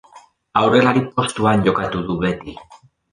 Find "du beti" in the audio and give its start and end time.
2.09-2.57